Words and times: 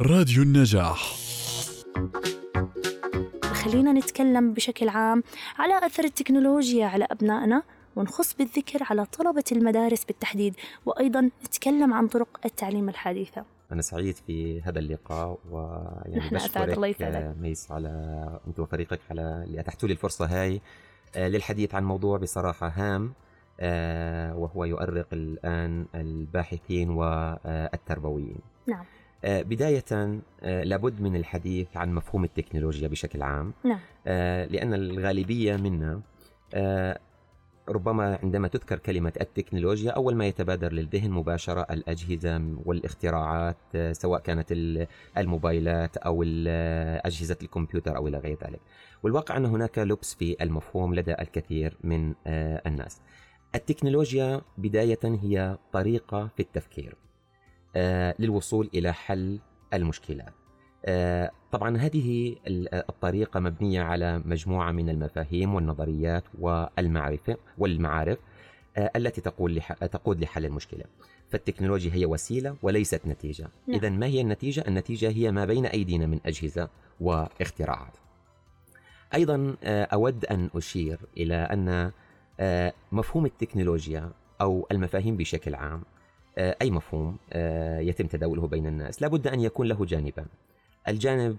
راديو 0.00 0.42
النجاح. 0.42 1.14
خلينا 3.44 3.92
نتكلم 3.92 4.52
بشكل 4.52 4.88
عام 4.88 5.22
على 5.58 5.86
أثر 5.86 6.04
التكنولوجيا 6.04 6.86
على 6.86 7.06
أبنائنا 7.10 7.62
ونخص 7.96 8.34
بالذكر 8.34 8.82
على 8.90 9.04
طلبة 9.04 9.44
المدارس 9.52 10.04
بالتحديد 10.04 10.54
وأيضا 10.86 11.30
نتكلم 11.44 11.94
عن 11.94 12.08
طرق 12.08 12.40
التعليم 12.44 12.88
الحديثة. 12.88 13.44
أنا 13.72 13.82
سعيد 13.82 14.16
في 14.16 14.62
هذا 14.62 14.78
اللقاء 14.78 15.38
ويعني 15.50 16.16
نحن 16.16 16.36
أسعد، 16.36 16.70
الله 16.70 16.86
يسعدك. 16.86 17.34
ميس 17.40 17.72
على 17.72 17.90
أنت 18.46 18.60
وفريقك 18.60 19.00
على 19.10 19.44
اللي 19.46 19.60
أتحتوا 19.60 19.88
لي 19.88 19.92
الفرصة 19.92 20.26
هاي. 20.26 20.60
آه، 21.16 21.28
للحديث 21.28 21.74
عن 21.74 21.84
موضوع 21.84 22.18
بصراحة 22.18 22.68
هام 22.68 23.12
آه، 23.60 24.36
وهو 24.36 24.64
يؤرق 24.64 25.06
الآن 25.12 25.86
الباحثين 25.94 26.90
والتربويين. 26.90 28.38
نعم. 28.66 28.84
بداية 29.24 29.84
آه، 29.92 30.62
لابد 30.64 31.00
من 31.00 31.16
الحديث 31.16 31.76
عن 31.76 31.94
مفهوم 31.94 32.24
التكنولوجيا 32.24 32.88
بشكل 32.88 33.22
عام. 33.22 33.52
نعم. 33.64 33.78
آه، 34.06 34.44
لأن 34.44 34.74
الغالبية 34.74 35.56
منا 35.56 36.00
آه، 36.54 36.98
ربما 37.68 38.18
عندما 38.22 38.48
تذكر 38.48 38.78
كلمة 38.78 39.12
التكنولوجيا 39.20 39.90
أول 39.90 40.14
ما 40.14 40.26
يتبادر 40.26 40.72
للذهن 40.72 41.10
مباشرة 41.10 41.66
الأجهزة 41.70 42.56
والاختراعات 42.64 43.56
آه، 43.74 43.92
سواء 43.92 44.20
كانت 44.20 44.52
ال- 44.52 44.86
الموبايلات 45.18 45.96
أو 45.96 46.22
أجهزة 47.04 47.36
الكمبيوتر 47.42 47.96
أو 47.96 48.08
إلى 48.08 48.18
غير 48.18 48.38
ذلك. 48.44 48.60
والواقع 49.02 49.36
أن 49.36 49.44
هناك 49.46 49.78
لبس 49.78 50.14
في 50.14 50.36
المفهوم 50.40 50.94
لدى 50.94 51.12
الكثير 51.12 51.76
من 51.84 52.14
آه، 52.26 52.62
الناس. 52.66 53.00
التكنولوجيا 53.54 54.40
بداية 54.58 54.98
هي 55.04 55.58
طريقة 55.72 56.26
في 56.36 56.40
التفكير. 56.42 56.94
آه، 56.94 57.03
للوصول 58.18 58.70
إلى 58.74 58.92
حل 58.92 59.38
المشكلات 59.74 60.32
آه، 60.86 61.30
طبعا 61.52 61.76
هذه 61.76 62.36
ال- 62.46 62.74
الطريقة 62.74 63.40
مبنية 63.40 63.82
على 63.82 64.18
مجموعة 64.24 64.72
من 64.72 64.88
المفاهيم 64.88 65.54
والنظريات 65.54 66.24
والمعرفة 66.40 67.36
والمعارف 67.58 68.18
آه، 68.76 68.90
التي 68.96 69.20
تقول 69.20 69.54
لح... 69.56 69.72
تقود 69.72 70.20
لحل 70.20 70.44
المشكلة 70.44 70.84
فالتكنولوجيا 71.30 71.94
هي 71.94 72.06
وسيلة 72.06 72.56
وليست 72.62 73.00
نتيجة 73.06 73.48
نعم. 73.68 73.78
إذا 73.78 73.88
ما 73.90 74.06
هي 74.06 74.20
النتيجة؟ 74.20 74.64
النتيجة 74.68 75.08
هي 75.10 75.32
ما 75.32 75.44
بين 75.44 75.66
أيدينا 75.66 76.06
من 76.06 76.20
أجهزة 76.26 76.68
واختراعات 77.00 77.96
أيضا 79.14 79.56
آه، 79.64 79.84
أود 79.84 80.24
أن 80.24 80.50
أشير 80.54 81.00
إلى 81.16 81.34
أن 81.34 81.90
آه، 82.40 82.72
مفهوم 82.92 83.26
التكنولوجيا 83.26 84.10
أو 84.40 84.66
المفاهيم 84.72 85.16
بشكل 85.16 85.54
عام 85.54 85.78
آه، 85.80 85.84
أي 86.38 86.70
مفهوم 86.70 87.16
آه، 87.32 87.80
يتم 87.80 88.06
تداوله 88.06 88.46
بين 88.46 88.66
الناس. 88.66 89.02
لابد 89.02 89.26
أن 89.26 89.40
يكون 89.40 89.66
له 89.66 89.84
جانبان 89.84 90.26
الجانب 90.88 91.36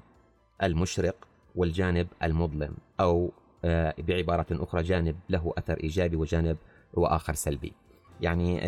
المشرق 0.63 1.15
والجانب 1.55 2.07
المظلم 2.23 2.73
أو 2.99 3.31
آه، 3.65 3.95
بعبارة 3.97 4.45
أخرى 4.51 4.83
جانب 4.83 5.15
له 5.29 5.53
أثر 5.57 5.77
إيجابي 5.83 6.15
وجانب 6.15 6.57
وآخر 6.93 7.33
سلبي. 7.33 7.73
يعني 8.21 8.59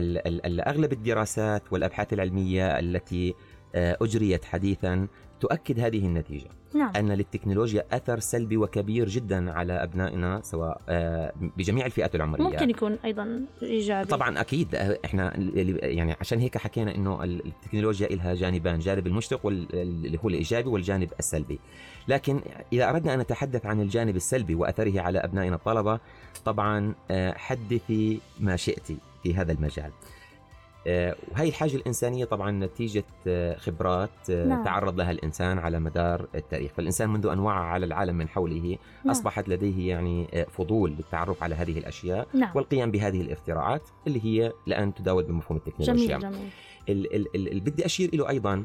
أغلب 0.70 0.94
الدراسات 0.94 1.74
والأبحاث 1.74 2.14
العلمية 2.14 2.80
التي 2.80 3.36
آه، 3.76 3.98
أجريت 4.02 4.46
حديثا 4.46 5.08
تؤكد 5.40 5.80
هذه 5.80 6.06
النتيجة. 6.06 6.48
نعم. 6.74 6.92
أن 6.96 7.12
للتكنولوجيا 7.12 7.84
أثر 7.92 8.20
سلبي 8.20 8.58
وكبير 8.58 9.10
جدا 9.10 9.52
على 9.52 9.74
أبنائنا 9.84 10.42
سواء 10.44 10.82
آه، 10.90 11.34
بجميع 11.58 11.86
الفئات 11.86 12.16
العمرية. 12.16 12.44
ممكن 12.44 12.70
يكون 12.70 12.98
أيضا 13.06 13.42
إيجابي. 13.64 14.10
طبعا 14.10 14.42
أكيد 14.42 14.76
آه، 14.76 14.98
إحنا 15.06 15.36
اللي- 15.36 15.78
يعني 15.78 16.16
عشان 16.20 16.40
هيك 16.40 16.58
حكينا 16.58 16.96
إنه 16.96 17.24
التكنولوجيا 17.24 18.08
لها 18.08 18.34
جانبان 18.34 18.80
جانب 18.80 19.08
المشرق 19.08 19.48
اللي 19.48 20.20
هو 20.24 20.30
الإيجابي 20.30 20.70
والجانب 20.70 21.10
السلبي. 21.20 21.60
لكن 22.08 22.42
إذا 22.74 22.90
أردنا 22.90 23.14
أن 23.14 23.20
نتحدث 23.20 23.66
عن 23.66 23.82
الجانب 23.82 24.16
السلبي 24.16 24.56
وأثره 24.56 25.02
على 25.02 25.20
أبنائنا 25.20 25.56
الطلبة 25.56 26.00
طبعا 26.46 26.96
آه، 27.12 27.34
حدثي 27.38 28.20
ما 28.40 28.56
شئت 28.56 28.88
في 29.24 29.34
هذا 29.36 29.52
المجال. 29.52 29.92
وهي 30.88 31.48
الحاجة 31.50 31.76
الإنسانية 31.76 32.26
طبعا 32.26 32.52
نتيجة 32.52 33.04
آه، 33.28 33.58
خبرات 33.58 34.10
آه، 34.30 34.46
نعم. 34.46 34.64
تعرض 34.64 34.98
لها 35.00 35.12
الإنسان 35.12 35.60
على 35.60 35.80
مدار 35.80 36.28
التاريخ. 36.36 36.72
فالإنسان 36.72 37.10
منذ 37.10 37.26
أن 37.28 37.40
وعى 37.40 37.60
على 37.66 37.86
العالم 37.86 38.16
من 38.16 38.28
حوله 38.30 38.78
نعم. 39.06 39.12
أصبحت 39.12 39.50
لديه 39.50 39.90
يعني 39.90 40.28
آه، 40.34 40.44
فضول 40.44 40.92
للتعرف 40.92 41.44
على 41.44 41.56
هذه 41.56 41.78
الأشياء 41.78 42.28
نعم. 42.34 42.52
والقيام 42.56 42.92
بهذه 42.92 43.22
الاختراعات 43.22 43.82
اللي 44.08 44.26
هي 44.26 44.52
الان 44.68 44.94
تداول 44.94 45.24
بمفهوم 45.24 45.58
التكنولوجيا. 45.58 46.18
جميل 46.18 46.20
جميل. 46.34 46.50
ال- 46.90 47.16
ال- 47.16 47.36
ال- 47.36 47.48
اللي 47.48 47.60
بدي 47.60 47.86
أشير 47.86 48.16
له 48.16 48.30
أيضا 48.30 48.64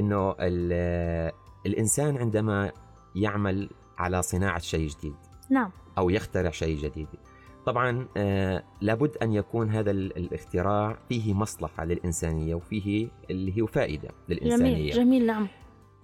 إنه 0.00 0.34
ال- 0.40 1.32
الإنسان 1.66 2.16
عندما 2.16 2.72
يعمل 3.16 3.70
على 3.98 4.22
صناعة 4.22 4.58
شيء 4.60 4.88
جديد 4.88 5.14
نعم. 5.50 5.70
أو 5.98 6.10
يخترع 6.10 6.50
شيء 6.50 6.78
جديد 6.78 7.08
طبعا 7.68 8.06
آه 8.16 8.62
لابد 8.80 9.16
أن 9.22 9.32
يكون 9.32 9.70
هذا 9.70 9.90
ال- 9.90 10.16
الاختراع 10.16 10.98
فيه 11.08 11.34
مصلحة 11.34 11.84
للإنسانية 11.84 12.54
وفيه 12.54 13.08
اللي 13.30 13.62
هي 13.62 13.66
فائدة 13.66 14.08
جميل 14.28 14.42
للانسانيه 14.44 14.92
جميل 14.92 15.26
نعم 15.26 15.48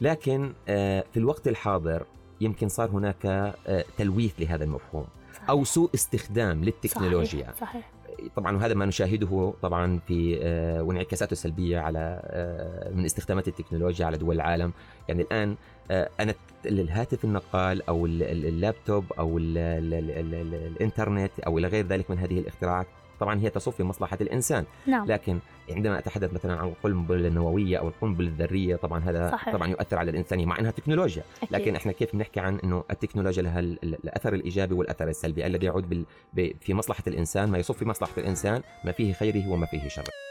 لكن 0.01 0.53
آه 0.69 1.05
في 1.13 1.17
الوقت 1.17 1.49
الحاضر 1.49 2.07
يمكن 2.41 2.69
صار 2.69 2.91
هناك 2.91 3.27
آه 3.27 3.85
تلويث 3.99 4.41
لهذا 4.41 4.65
المفهوم 4.65 5.07
صحيح. 5.35 5.51
أو 5.51 5.65
سوء 5.65 5.91
استخدام 5.95 6.65
للتكنولوجيا 6.65 7.45
صحيح, 7.45 7.61
صحيح. 7.61 7.91
طبعا 8.37 8.57
وهذا 8.57 8.75
ما 8.75 8.87
نشاهده 8.87 9.55
طبعا 9.63 9.99
في 10.09 10.39
آه، 10.43 10.83
وانعكاساته 10.83 11.33
السلبية 11.33 11.79
على 11.79 12.21
آه، 12.25 12.91
من 12.95 13.05
استخدامات 13.05 13.49
التكنولوجيا 13.49 14.07
على 14.07 14.17
دول 14.19 14.35
العالم. 14.35 14.73
يعني 15.09 15.23
الآن 15.23 15.57
آه، 15.91 16.09
أنا 16.21 16.35
الهاتف 16.67 17.25
النقال 17.25 17.83
أو 17.89 18.07
ال- 18.07 18.23
ال- 18.23 18.47
اللابتوب 18.47 19.05
أو 19.19 19.39
ال 19.39 19.59
ال 19.59 19.95
ال 19.95 20.11
ال 20.11 20.35
ال 20.35 20.55
الإنترنت 20.55 21.41
أو 21.41 21.59
إلى 21.59 21.69
غير 21.69 21.87
ذلك 21.87 22.11
من 22.11 22.19
هذه 22.19 22.39
الاختراعات 22.39 22.87
طبعا 23.21 23.41
هي 23.41 23.51
تصف 23.51 23.77
في 23.77 23.83
مصلحة 23.83 24.19
الإنسان 24.21 24.65
نعم. 24.87 25.07
لكن 25.07 25.39
عندما 25.71 25.99
أتحدث 25.99 26.33
مثلا 26.33 26.57
عن 26.57 26.69
القنبلة 26.69 27.29
النووية 27.29 27.79
أو 27.79 27.89
القنبلة 27.89 28.29
الذرية 28.29 28.77
طبعا 28.77 29.01
هذا 29.05 29.31
صحيح. 29.31 29.55
طبعا 29.55 29.69
يؤثر 29.69 29.99
على 29.99 30.11
الإنسانية 30.11 30.47
مع 30.47 30.59
أنها 30.59 30.71
تكنولوجيا 30.71 31.23
أكيد. 31.43 31.53
لكن 31.53 31.77
إحنا 31.77 31.93
كيف 31.93 32.17
بنحكي 32.17 32.41
عن 32.41 32.59
أنه 32.59 32.85
التكنولوجيا 32.91 33.43
لها 33.43 33.61
الأثر 33.61 34.35
الإيجابي 34.35 34.75
والأثر 34.75 35.09
السلبي 35.09 35.47
الذي 35.47 35.67
يعود 35.67 35.89
بال... 35.89 36.05
ب... 36.33 36.53
في 36.61 36.75
مصلحة 36.75 37.03
الإنسان 37.07 37.51
ما 37.51 37.59
يصف 37.59 37.79
في 37.79 37.85
مصلحة 37.85 38.13
الإنسان 38.19 38.63
ما 38.85 38.93
فيه 38.93 39.13
خيره 39.13 39.49
وما 39.49 39.67
فيه 39.67 39.89
شره 39.89 40.25